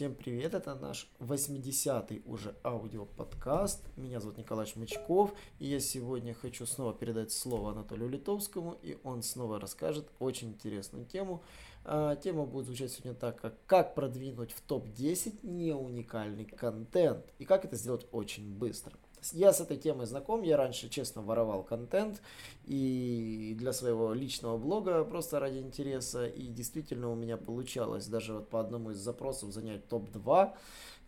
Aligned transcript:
Всем 0.00 0.14
привет, 0.14 0.54
это 0.54 0.74
наш 0.76 1.10
80-й 1.18 2.22
уже 2.24 2.56
аудиоподкаст. 2.64 3.84
Меня 3.98 4.18
зовут 4.18 4.38
Николай 4.38 4.64
Шмычков, 4.64 5.34
и 5.58 5.66
я 5.66 5.78
сегодня 5.78 6.32
хочу 6.32 6.64
снова 6.64 6.94
передать 6.94 7.32
слово 7.32 7.72
Анатолию 7.72 8.08
Литовскому, 8.08 8.78
и 8.80 8.96
он 9.04 9.22
снова 9.22 9.60
расскажет 9.60 10.08
очень 10.18 10.52
интересную 10.52 11.04
тему. 11.04 11.42
А, 11.84 12.16
тема 12.16 12.46
будет 12.46 12.64
звучать 12.64 12.90
сегодня 12.92 13.12
так, 13.12 13.42
как 13.42 13.66
«Как 13.66 13.94
продвинуть 13.94 14.52
в 14.52 14.62
топ-10 14.62 15.40
не 15.42 15.74
уникальный 15.74 16.46
контент» 16.46 17.26
и 17.38 17.44
как 17.44 17.66
это 17.66 17.76
сделать 17.76 18.06
очень 18.10 18.50
быстро. 18.54 18.94
Я 19.32 19.52
с 19.52 19.60
этой 19.60 19.76
темой 19.76 20.06
знаком, 20.06 20.42
я 20.42 20.56
раньше 20.56 20.88
честно 20.88 21.22
воровал 21.22 21.62
контент 21.62 22.20
и 22.64 23.54
для 23.58 23.72
своего 23.72 24.12
личного 24.12 24.56
блога 24.56 25.04
просто 25.04 25.40
ради 25.40 25.58
интереса, 25.58 26.26
и 26.26 26.46
действительно 26.46 27.10
у 27.10 27.14
меня 27.14 27.36
получалось 27.36 28.06
даже 28.06 28.34
вот 28.34 28.48
по 28.48 28.60
одному 28.60 28.90
из 28.90 28.98
запросов 28.98 29.52
занять 29.52 29.86
топ-2, 29.88 30.52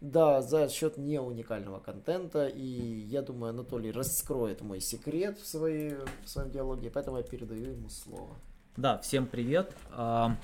да, 0.01 0.43
за 0.43 0.69
счет 0.69 0.97
не 0.97 1.21
уникального 1.21 1.79
контента, 1.79 2.49
и 2.49 2.61
я 2.61 3.23
думаю, 3.23 3.51
Анатолий 3.51 3.93
раскроет 3.93 4.61
мой 4.61 4.81
секрет 4.81 5.39
в, 5.39 5.47
своей, 5.47 5.95
в 6.25 6.29
своем 6.29 6.51
диалоге, 6.51 6.91
поэтому 6.91 7.19
я 7.19 7.23
передаю 7.23 7.71
ему 7.71 7.89
слово. 7.89 8.37
Да, 8.77 8.99
всем 8.99 9.27
привет. 9.27 9.73
А, 9.91 10.37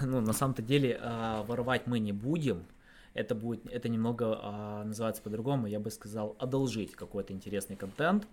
ну, 0.00 0.20
на 0.20 0.32
самом-то 0.32 0.62
деле, 0.62 0.98
а, 1.02 1.42
воровать 1.44 1.86
мы 1.86 1.98
не 1.98 2.12
будем, 2.12 2.64
это 3.16 3.34
будет, 3.34 3.66
это 3.72 3.88
немного 3.88 4.38
а, 4.42 4.84
называется 4.84 5.22
по-другому, 5.22 5.66
я 5.66 5.80
бы 5.80 5.90
сказал, 5.90 6.36
одолжить 6.38 6.92
какой-то 6.92 7.32
интересный 7.32 7.76
контент. 7.76 8.26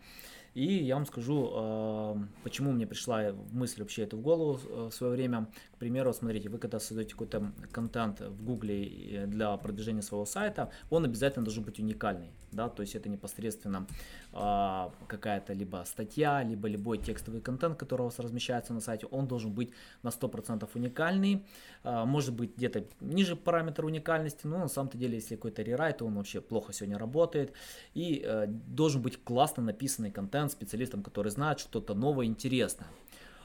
И 0.54 0.84
я 0.84 0.96
вам 0.96 1.06
скажу, 1.06 1.50
а, 1.54 2.18
почему 2.44 2.72
мне 2.72 2.86
пришла 2.86 3.34
мысль 3.52 3.82
вообще 3.82 4.04
это 4.04 4.18
в 4.18 4.22
голову 4.22 4.60
э, 4.70 4.90
в 4.90 4.94
свое 4.94 5.14
время. 5.14 5.48
К 5.76 5.78
примеру, 5.78 6.14
смотрите, 6.14 6.50
вы 6.50 6.60
когда 6.60 6.80
создаете 6.80 7.12
какой-то 7.14 7.52
контент 7.72 8.22
в 8.22 8.44
Гугле 8.44 9.26
для 9.28 9.58
продвижения 9.58 10.02
своего 10.02 10.26
сайта, 10.26 10.72
он 10.90 11.06
обязательно 11.06 11.44
должен 11.44 11.64
быть 11.64 11.80
уникальный. 11.80 12.32
Да? 12.52 12.70
То 12.70 12.82
есть 12.84 12.96
это 12.96 13.10
непосредственно 13.10 13.88
какая-то 14.32 15.54
либо 15.54 15.84
статья, 15.86 16.44
либо 16.44 16.68
любой 16.68 16.98
текстовый 16.98 17.42
контент, 17.42 17.78
который 17.78 18.02
у 18.02 18.06
вас 18.06 18.20
размещается 18.20 18.74
на 18.74 18.82
сайте, 18.82 19.06
он 19.08 19.28
должен 19.28 19.52
быть 19.52 19.72
на 20.02 20.10
100% 20.10 20.68
уникальный. 20.74 21.46
Может 21.84 22.34
быть 22.34 22.56
где-то 22.58 22.86
ниже 23.02 23.36
параметра 23.36 23.86
уникальности, 23.86 24.48
но 24.48 24.60
на 24.60 24.68
самом-то 24.68 24.98
деле, 24.98 25.16
если 25.16 25.36
какой-то 25.36 25.62
рерайт, 25.62 26.02
он 26.02 26.16
вообще 26.16 26.42
плохо 26.42 26.74
сегодня 26.74 26.98
работает. 26.98 27.54
И 27.94 28.24
э, 28.26 28.48
должен 28.48 29.02
быть 29.02 29.24
классно 29.24 29.64
написанный 29.64 30.12
контент, 30.12 30.43
контент 30.44 30.52
специалистам, 30.52 31.04
которые 31.04 31.32
знают 31.32 31.60
что-то 31.60 31.94
новое, 31.94 32.26
интересное. 32.26 32.88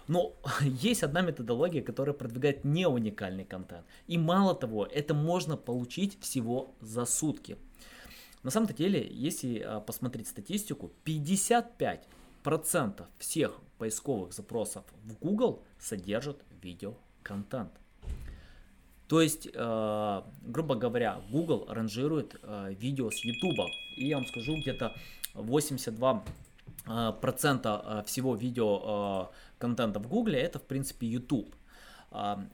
Но 0.09 0.33
есть 0.83 1.03
одна 1.03 1.23
методология, 1.23 1.83
которая 1.83 2.15
продвигает 2.15 2.65
не 2.65 2.89
уникальный 2.89 3.45
контент. 3.45 3.85
И 4.11 4.19
мало 4.19 4.55
того, 4.55 4.87
это 4.87 5.15
можно 5.15 5.57
получить 5.57 6.19
всего 6.21 6.75
за 6.81 7.07
сутки. 7.07 7.57
На 8.43 8.51
самом 8.51 8.69
деле, 8.69 9.07
если 9.11 9.61
а, 9.61 9.81
посмотреть 9.81 10.29
статистику, 10.29 10.91
55% 11.05 13.07
всех 13.19 13.61
поисковых 13.79 14.33
запросов 14.33 14.85
в 15.05 15.15
Google 15.25 15.63
содержат 15.79 16.37
видеоконтент. 16.63 17.71
То 19.09 19.23
есть, 19.23 19.49
э, 19.55 20.23
грубо 20.43 20.75
говоря, 20.75 21.21
Google 21.31 21.67
ранжирует 21.69 22.37
э, 22.43 22.75
видео 22.79 23.11
с 23.11 23.25
YouTube. 23.25 23.71
И 23.97 24.07
я 24.07 24.17
вам 24.17 24.27
скажу, 24.27 24.57
где-то 24.57 24.93
82 25.35 26.13
Э, 26.13 26.17
процента 27.21 27.83
э, 27.85 28.03
всего 28.07 28.35
видео 28.35 29.31
э, 29.31 29.59
контента 29.59 30.01
в 30.01 30.09
Гугле 30.09 30.41
это 30.41 30.59
в 30.59 30.63
принципе 30.63 31.07
YouTube. 31.07 31.55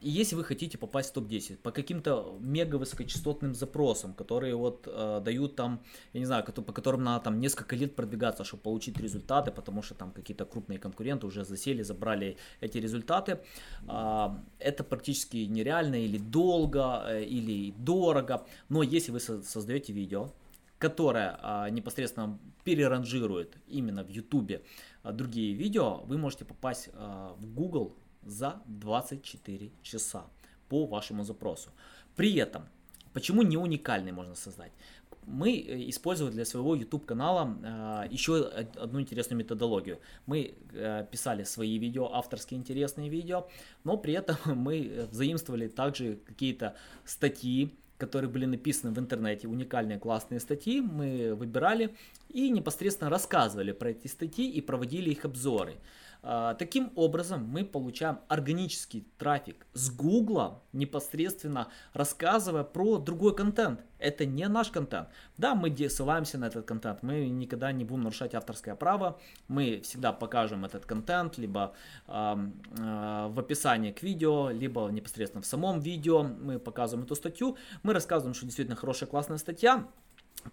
И 0.01 0.09
если 0.09 0.35
вы 0.35 0.43
хотите 0.43 0.77
попасть 0.77 1.11
в 1.11 1.13
топ-10 1.13 1.57
по 1.57 1.71
каким-то 1.71 2.37
мега 2.41 2.75
высокочастотным 2.75 3.55
запросам, 3.55 4.13
которые 4.13 4.53
вот 4.53 4.85
э, 4.85 5.21
дают 5.23 5.55
там, 5.55 5.79
я 6.11 6.19
не 6.19 6.25
знаю, 6.25 6.43
по 6.43 6.73
которым 6.73 7.03
надо 7.03 7.23
там 7.23 7.39
несколько 7.39 7.77
лет 7.77 7.95
продвигаться, 7.95 8.43
чтобы 8.43 8.63
получить 8.63 8.99
результаты, 8.99 9.51
потому 9.51 9.81
что 9.81 9.95
там 9.95 10.11
какие-то 10.11 10.43
крупные 10.43 10.77
конкуренты 10.77 11.25
уже 11.25 11.45
засели, 11.45 11.83
забрали 11.83 12.35
эти 12.59 12.79
результаты, 12.79 13.39
э, 13.87 14.29
это 14.59 14.83
практически 14.83 15.37
нереально 15.37 16.03
или 16.03 16.17
долго, 16.17 17.05
э, 17.07 17.23
или 17.23 17.71
дорого. 17.77 18.45
Но 18.67 18.83
если 18.83 19.13
вы 19.13 19.21
создаете 19.21 19.93
видео, 19.93 20.31
которая 20.89 21.39
а, 21.41 21.69
непосредственно 21.69 22.37
переранжирует 22.63 23.57
именно 23.67 24.03
в 24.03 24.09
YouTube 24.09 24.61
а, 25.03 25.11
другие 25.11 25.53
видео, 25.53 26.03
вы 26.05 26.17
можете 26.17 26.45
попасть 26.45 26.89
а, 26.93 27.33
в 27.39 27.45
Google 27.55 27.95
за 28.23 28.61
24 28.67 29.71
часа 29.81 30.25
по 30.69 30.85
вашему 30.85 31.23
запросу. 31.23 31.69
При 32.15 32.35
этом, 32.35 32.61
почему 33.13 33.41
не 33.41 33.57
уникальный 33.57 34.11
можно 34.11 34.35
создать? 34.35 34.71
Мы 35.27 35.57
э, 35.57 35.89
использовали 35.89 36.33
для 36.33 36.45
своего 36.45 36.75
YouTube 36.75 37.05
канала 37.05 37.57
э, 37.63 38.13
еще 38.13 38.45
одну 38.83 38.99
интересную 38.99 39.39
методологию. 39.39 39.99
Мы 40.27 40.53
э, 40.73 41.05
писали 41.11 41.45
свои 41.45 41.79
видео, 41.79 42.13
авторские 42.13 42.59
интересные 42.59 43.09
видео, 43.09 43.47
но 43.83 43.97
при 43.97 44.13
этом 44.13 44.37
мы 44.45 45.07
заимствовали 45.11 45.67
также 45.67 46.19
какие-то 46.27 46.75
статьи, 47.05 47.73
которые 47.97 48.29
были 48.29 48.45
написаны 48.45 48.93
в 48.93 48.99
интернете, 48.99 49.47
уникальные 49.47 49.99
классные 49.99 50.39
статьи, 50.39 50.81
мы 50.81 51.33
выбирали 51.35 51.95
и 52.29 52.49
непосредственно 52.49 53.09
рассказывали 53.09 53.71
про 53.71 53.91
эти 53.91 54.07
статьи 54.07 54.49
и 54.49 54.61
проводили 54.61 55.11
их 55.11 55.25
обзоры. 55.25 55.75
А, 56.27 56.55
таким 56.55 56.91
образом, 56.95 57.47
мы 57.47 57.63
получаем 57.63 58.17
органический 58.29 59.07
трафик 59.19 59.67
с 59.73 59.91
Гугла, 59.91 60.63
непосредственно 60.73 61.67
рассказывая 61.93 62.63
про 62.63 62.97
другой 62.97 63.35
контент. 63.35 63.81
Это 63.99 64.25
не 64.25 64.47
наш 64.47 64.71
контент. 64.71 65.07
Да, 65.37 65.53
мы 65.53 65.69
ссылаемся 65.87 66.39
на 66.39 66.45
этот 66.45 66.65
контент, 66.65 67.03
мы 67.03 67.29
никогда 67.29 67.71
не 67.71 67.85
будем 67.85 68.01
нарушать 68.01 68.33
авторское 68.33 68.75
право, 68.75 69.19
мы 69.47 69.81
всегда 69.83 70.13
покажем 70.13 70.65
этот 70.65 70.87
контент, 70.87 71.37
либо 71.37 71.75
э, 72.07 72.35
э, 72.77 73.27
в 73.29 73.39
описании 73.39 73.91
к 73.91 74.01
видео, 74.01 74.49
либо 74.49 74.89
непосредственно 74.89 75.43
в 75.43 75.45
самом 75.45 75.79
видео 75.79 76.23
мы 76.23 76.57
показываем 76.57 77.05
эту 77.05 77.15
статью, 77.15 77.55
мы 77.83 77.93
рассказываем, 77.93 78.33
что 78.33 78.45
действительно 78.45 78.75
хорошая, 78.75 79.07
классная 79.07 79.37
статья, 79.37 79.87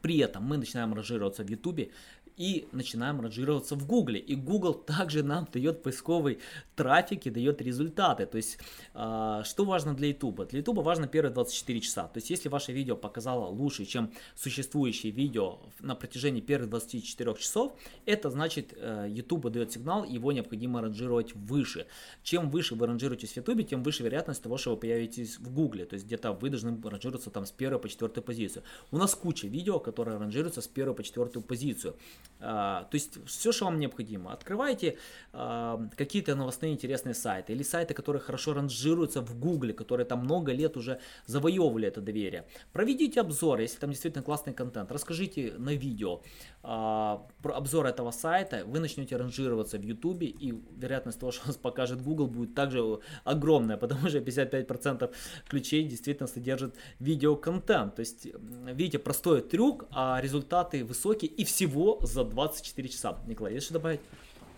при 0.01 0.19
этом 0.19 0.45
мы 0.45 0.57
начинаем 0.57 0.95
ранжироваться 0.95 1.45
в 1.45 1.51
YouTube 1.51 1.91
и 2.37 2.67
начинаем 2.73 3.21
ранжироваться 3.21 3.75
в 3.75 3.87
Google. 3.87 4.15
И 4.15 4.35
Google 4.35 4.75
также 4.75 5.23
нам 5.23 5.47
дает 5.53 5.83
поисковый 5.83 6.39
трафик 6.77 7.27
и 7.27 7.31
дает 7.31 7.61
результаты. 7.63 8.27
То 8.27 8.37
есть, 8.37 8.59
э, 8.95 9.43
что 9.45 9.65
важно 9.65 9.95
для 9.95 10.09
YouTube? 10.09 10.49
Для 10.49 10.59
YouTube 10.59 10.79
важно 10.79 11.07
первые 11.07 11.33
24 11.33 11.81
часа. 11.81 12.09
То 12.09 12.19
есть, 12.19 12.31
если 12.31 12.49
ваше 12.49 12.73
видео 12.73 12.97
показало 12.97 13.47
лучше, 13.49 13.85
чем 13.85 14.11
существующее 14.35 15.13
видео 15.13 15.59
на 15.81 15.95
протяжении 15.95 16.41
первых 16.41 16.71
24 16.71 17.35
часов, 17.35 17.73
это 18.07 18.31
значит, 18.31 18.75
э, 18.77 19.09
дает 19.53 19.73
сигнал, 19.73 20.05
его 20.05 20.33
необходимо 20.33 20.81
ранжировать 20.81 21.35
выше. 21.35 21.87
Чем 22.23 22.51
выше 22.51 22.75
вы 22.75 22.87
ранжируетесь 22.87 23.33
в 23.33 23.37
YouTube, 23.37 23.69
тем 23.69 23.83
выше 23.83 24.03
вероятность 24.03 24.43
того, 24.43 24.57
что 24.57 24.71
вы 24.71 24.77
появитесь 24.77 25.39
в 25.39 25.53
Google. 25.53 25.85
То 25.85 25.95
есть, 25.95 26.07
где-то 26.07 26.33
вы 26.33 26.51
должны 26.51 26.81
ранжироваться 26.83 27.31
там 27.31 27.45
с 27.45 27.51
первой 27.51 27.79
по 27.79 27.89
четвертую 27.89 28.25
позицию. 28.25 28.63
У 28.91 28.99
нас 28.99 29.15
куча 29.15 29.47
видео, 29.49 29.79
которые 29.83 30.19
ранжируются 30.19 30.61
с 30.61 30.69
первой 30.69 30.95
по 30.95 31.03
четвертую 31.03 31.43
позицию. 31.43 31.97
А, 32.41 32.85
то 32.85 32.95
есть 32.95 33.19
все, 33.27 33.53
что 33.53 33.67
вам 33.67 33.79
необходимо. 33.79 34.33
Открывайте 34.33 34.97
а, 35.33 35.81
какие-то 35.97 36.35
новостные 36.35 36.73
интересные 36.73 37.15
сайты 37.15 37.53
или 37.53 37.63
сайты, 37.63 37.95
которые 37.95 38.21
хорошо 38.21 38.55
ранжируются 38.55 39.21
в 39.21 39.39
Гугле, 39.39 39.73
которые 39.73 40.07
там 40.07 40.21
много 40.21 40.53
лет 40.53 40.77
уже 40.77 41.01
завоевывали 41.27 41.89
это 41.89 42.01
доверие. 42.01 42.47
Проведите 42.73 43.21
обзор, 43.21 43.61
если 43.61 43.79
там 43.79 43.91
действительно 43.91 44.25
классный 44.25 44.53
контент. 44.53 44.91
Расскажите 44.93 45.55
на 45.59 45.75
видео 45.75 46.23
а, 46.63 47.27
про 47.43 47.57
обзор 47.57 47.87
этого 47.87 48.11
сайта. 48.11 48.65
Вы 48.67 48.81
начнете 48.81 49.17
ранжироваться 49.17 49.79
в 49.79 49.83
YouTube 49.83 50.23
и 50.23 50.55
вероятность 50.77 51.21
того, 51.21 51.33
что 51.33 51.47
вас 51.47 51.57
покажет 51.57 52.03
Google 52.03 52.27
будет 52.27 52.55
также 52.55 53.01
огромная, 53.25 53.77
потому 53.77 54.09
что 54.09 54.19
55% 54.19 55.13
ключей 55.49 55.85
действительно 55.85 56.27
содержат 56.27 56.77
видеоконтент. 56.99 57.97
То 57.97 58.01
есть, 58.01 58.29
видите, 58.75 58.99
простой 58.99 59.41
трюк, 59.43 59.72
а 59.91 60.21
результаты 60.21 60.85
высокие 60.85 61.31
и 61.31 61.45
всего 61.45 61.99
за 62.03 62.25
24 62.25 62.89
часа. 62.89 63.19
Николай, 63.27 63.55
есть 63.55 63.67
что 63.67 63.75
добавить? 63.75 64.01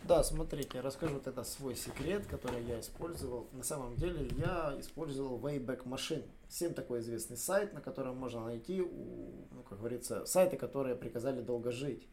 Да, 0.07 0.23
смотрите, 0.23 0.81
расскажу 0.81 1.15
вот 1.15 1.27
это 1.27 1.45
свой 1.45 1.75
секрет, 1.75 2.27
который 2.27 2.63
я 2.65 2.79
использовал. 2.79 3.49
На 3.53 3.63
самом 3.63 3.97
деле 3.97 4.29
я 4.37 4.75
использовал 4.79 5.39
Wayback 5.39 5.85
Machine. 5.85 6.25
Всем 6.49 6.75
такой 6.75 7.01
известный 7.01 7.39
сайт, 7.39 7.73
на 7.73 7.81
котором 7.81 8.19
можно 8.19 8.45
найти, 8.45 8.81
ну, 8.81 9.63
как 9.67 9.79
говорится, 9.79 10.27
сайты, 10.27 10.59
которые 10.59 10.95
приказали 10.95 11.41
долго 11.41 11.71
жить. 11.73 12.07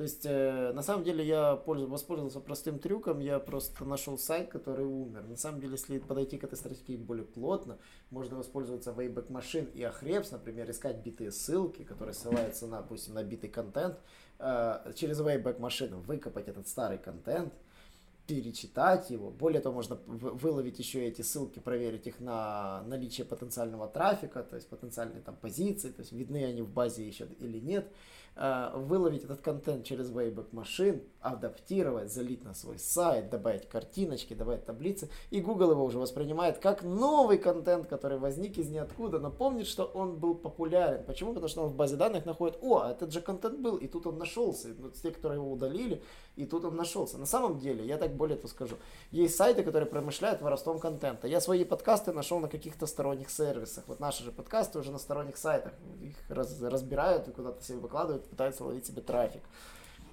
То 0.00 0.04
есть, 0.04 0.24
э, 0.24 0.72
на 0.72 0.82
самом 0.82 1.04
деле, 1.04 1.22
я 1.22 1.56
пользу- 1.56 1.86
воспользовался 1.86 2.40
простым 2.40 2.78
трюком, 2.78 3.18
я 3.18 3.38
просто 3.38 3.84
нашел 3.84 4.16
сайт, 4.16 4.48
который 4.48 4.86
умер. 4.86 5.24
На 5.28 5.36
самом 5.36 5.60
деле, 5.60 5.72
если 5.72 5.98
подойти 5.98 6.38
к 6.38 6.44
этой 6.44 6.54
стратегии 6.54 6.96
более 6.96 7.26
плотно, 7.26 7.76
можно 8.08 8.38
воспользоваться 8.38 8.92
Wayback 8.92 9.26
Machine 9.26 9.70
и 9.74 9.82
Ahrefs, 9.82 10.28
например, 10.32 10.70
искать 10.70 11.04
битые 11.04 11.30
ссылки, 11.30 11.82
которые 11.82 12.14
ссылаются 12.14 12.66
на, 12.66 12.80
допустим, 12.80 13.12
на 13.12 13.22
битый 13.22 13.50
контент, 13.50 13.98
э, 14.38 14.90
через 14.96 15.20
Wayback 15.20 15.58
Machine 15.60 16.00
выкопать 16.00 16.48
этот 16.48 16.66
старый 16.66 16.96
контент, 16.96 17.52
перечитать 18.26 19.10
его. 19.10 19.30
Более 19.30 19.60
того, 19.60 19.74
можно 19.74 19.98
вы- 20.06 20.30
выловить 20.30 20.78
еще 20.78 21.04
эти 21.04 21.20
ссылки, 21.20 21.58
проверить 21.58 22.06
их 22.06 22.20
на 22.20 22.82
наличие 22.86 23.26
потенциального 23.26 23.86
трафика, 23.86 24.44
то 24.44 24.56
есть 24.56 24.68
потенциальные 24.68 25.20
там 25.20 25.36
позиции, 25.36 25.90
то 25.90 26.00
есть 26.00 26.12
видны 26.12 26.44
они 26.44 26.62
в 26.62 26.72
базе 26.72 27.06
еще 27.06 27.26
или 27.38 27.58
нет. 27.58 27.86
Э, 28.40 28.70
Выловить 28.74 29.24
этот 29.24 29.42
контент 29.42 29.84
через 29.84 30.10
Wayback 30.10 30.50
Machine, 30.52 31.04
адаптировать, 31.20 32.10
залить 32.10 32.42
на 32.42 32.54
свой 32.54 32.78
сайт, 32.78 33.28
добавить 33.28 33.68
картиночки, 33.68 34.32
добавить 34.32 34.64
таблицы. 34.64 35.10
И 35.28 35.42
Google 35.42 35.72
его 35.72 35.84
уже 35.84 35.98
воспринимает 35.98 36.56
как 36.56 36.82
новый 36.82 37.36
контент, 37.36 37.86
который 37.86 38.16
возник 38.18 38.56
из 38.56 38.70
ниоткуда, 38.70 39.18
но 39.18 39.30
помнит, 39.30 39.66
что 39.66 39.84
он 39.84 40.16
был 40.16 40.34
популярен. 40.34 41.04
Почему? 41.04 41.34
Потому 41.34 41.48
что 41.48 41.64
он 41.64 41.68
в 41.68 41.76
базе 41.76 41.96
данных 41.96 42.24
находит, 42.24 42.56
о, 42.62 42.82
этот 42.88 43.12
же 43.12 43.20
контент 43.20 43.58
был, 43.58 43.76
и 43.76 43.86
тут 43.86 44.06
он 44.06 44.16
нашелся. 44.16 44.70
И 44.70 44.72
вот 44.72 44.94
те, 44.94 45.10
которые 45.10 45.38
его 45.38 45.52
удалили, 45.52 46.02
и 46.36 46.46
тут 46.46 46.64
он 46.64 46.76
нашелся. 46.76 47.18
На 47.18 47.26
самом 47.26 47.58
деле, 47.58 47.86
я 47.86 47.98
так 47.98 48.16
более 48.16 48.38
то 48.38 48.48
скажу, 48.48 48.76
есть 49.10 49.36
сайты, 49.36 49.62
которые 49.62 49.86
промышляют 49.90 50.40
воровством 50.40 50.78
контента. 50.78 51.28
Я 51.28 51.42
свои 51.42 51.64
подкасты 51.64 52.12
нашел 52.14 52.40
на 52.40 52.48
каких-то 52.48 52.86
сторонних 52.86 53.28
сервисах. 53.28 53.84
Вот 53.86 54.00
наши 54.00 54.24
же 54.24 54.32
подкасты 54.32 54.78
уже 54.78 54.90
на 54.92 54.98
сторонних 54.98 55.36
сайтах. 55.36 55.74
Их 56.00 56.16
раз- 56.30 56.62
разбирают 56.62 57.28
и 57.28 57.32
куда-то 57.32 57.62
себе 57.62 57.78
выкладывают, 57.78 58.29
пытаются 58.30 58.64
ловить 58.64 58.86
себе 58.86 59.02
трафик. 59.02 59.42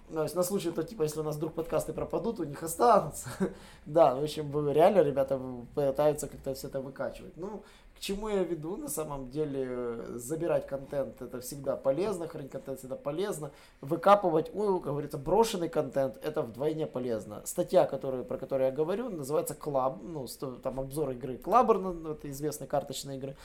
Ну, 0.09 0.15
то 0.17 0.23
есть 0.23 0.35
на 0.35 0.43
случай, 0.43 0.71
то, 0.71 0.83
типа, 0.83 1.03
если 1.03 1.19
у 1.19 1.23
нас 1.23 1.35
вдруг 1.35 1.53
подкасты 1.53 1.91
пропадут, 1.91 2.39
у 2.39 2.45
них 2.45 2.63
останутся. 2.63 3.29
да, 3.85 4.15
в 4.15 4.23
общем, 4.23 4.71
реально 4.71 5.01
ребята 5.01 5.39
пытаются 5.75 6.27
как-то 6.27 6.53
все 6.53 6.67
это 6.67 6.79
выкачивать. 6.79 7.35
Ну, 7.35 7.61
к 7.97 7.99
чему 7.99 8.29
я 8.29 8.43
веду, 8.43 8.77
на 8.77 8.89
самом 8.89 9.31
деле, 9.31 10.17
забирать 10.17 10.67
контент, 10.67 11.19
это 11.19 11.41
всегда 11.41 11.75
полезно, 11.75 12.27
хранить 12.27 12.51
контент 12.51 12.77
всегда 12.77 12.95
полезно. 12.95 13.51
Выкапывать, 13.81 14.51
ой, 14.53 14.79
как 14.79 14.91
говорится, 14.91 15.17
брошенный 15.17 15.67
контент, 15.67 16.17
это 16.23 16.43
вдвойне 16.43 16.85
полезно. 16.85 17.41
Статья, 17.43 17.85
которую, 17.85 18.23
про 18.23 18.37
которую 18.37 18.67
я 18.67 18.71
говорю, 18.71 19.09
называется 19.09 19.55
Club, 19.55 19.99
ну, 20.03 20.27
там 20.59 20.79
обзор 20.79 21.11
игры 21.11 21.35
Clubber, 21.35 21.79
ну, 21.79 22.11
это 22.11 22.29
известной 22.29 22.67
карточной 22.67 23.17
игры. 23.17 23.35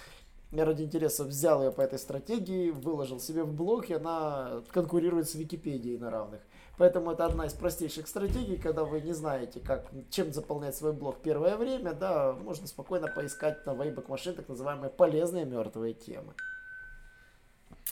Я 0.52 0.66
ради 0.66 0.82
интереса 0.82 1.24
взял 1.24 1.62
ее 1.62 1.72
по 1.72 1.80
этой 1.80 1.98
стратегии, 1.98 2.70
выложил 2.70 3.18
себе 3.18 3.42
в 3.42 3.54
блог, 3.54 3.88
и 3.88 3.94
она 3.94 4.62
конкурирует 4.70 5.26
с 5.28 5.34
Википедией 5.34 5.98
на 5.98 6.10
равных. 6.10 6.42
Поэтому 6.76 7.10
это 7.10 7.24
одна 7.24 7.46
из 7.46 7.54
простейших 7.54 8.06
стратегий, 8.06 8.58
когда 8.58 8.84
вы 8.84 9.00
не 9.00 9.14
знаете, 9.14 9.60
как, 9.60 9.90
чем 10.10 10.30
заполнять 10.30 10.76
свой 10.76 10.92
блог 10.92 11.22
первое 11.22 11.56
время, 11.56 11.94
да, 11.94 12.32
можно 12.32 12.66
спокойно 12.66 13.08
поискать 13.08 13.64
на 13.64 13.70
Wayback 13.70 14.06
Machine 14.08 14.32
так 14.32 14.48
называемые 14.48 14.90
полезные 14.90 15.46
мертвые 15.46 15.94
темы. 15.94 16.34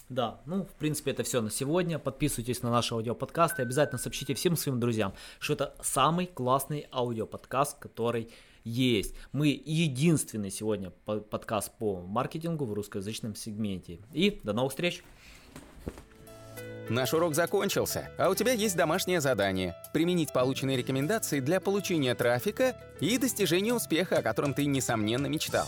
Да, 0.09 0.41
ну, 0.45 0.65
в 0.65 0.73
принципе, 0.73 1.11
это 1.11 1.23
все 1.23 1.41
на 1.41 1.49
сегодня. 1.49 1.97
Подписывайтесь 1.97 2.61
на 2.61 2.69
наши 2.69 2.93
аудиоподкасты. 2.93 3.63
Обязательно 3.63 3.97
сообщите 3.97 4.33
всем 4.35 4.55
своим 4.55 4.79
друзьям, 4.79 5.13
что 5.39 5.53
это 5.53 5.73
самый 5.81 6.27
классный 6.27 6.87
аудиоподкаст, 6.91 7.79
который 7.79 8.29
есть. 8.63 9.15
Мы 9.31 9.47
единственный 9.65 10.51
сегодня 10.51 10.91
по- 11.05 11.19
подкаст 11.19 11.71
по 11.77 12.01
маркетингу 12.01 12.65
в 12.65 12.73
русскоязычном 12.73 13.35
сегменте. 13.35 13.99
И 14.13 14.39
до 14.43 14.53
новых 14.53 14.71
встреч! 14.71 15.03
Наш 16.89 17.13
урок 17.13 17.35
закончился, 17.35 18.09
а 18.17 18.29
у 18.29 18.35
тебя 18.35 18.51
есть 18.51 18.75
домашнее 18.75 19.21
задание– 19.21 19.75
применить 19.93 20.33
полученные 20.33 20.75
рекомендации 20.75 21.39
для 21.39 21.61
получения 21.61 22.13
трафика 22.15 22.75
и 22.99 23.17
достижения 23.17 23.73
успеха, 23.73 24.17
о 24.17 24.21
котором 24.21 24.53
ты, 24.53 24.65
несомненно, 24.65 25.27
мечтал. 25.27 25.67